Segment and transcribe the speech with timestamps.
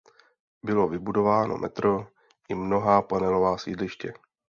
[0.63, 2.07] Bylo vybudováno metro
[2.49, 4.13] i mnohá panelová sídliště.